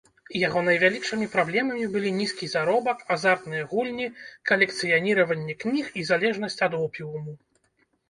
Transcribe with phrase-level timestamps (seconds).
[0.47, 4.11] Яго найвялікшымі праблемамі былі нізкі заробак, азартныя гульні,
[4.53, 7.41] калекцыяніраванне кніг і залежнасць ад опіуму.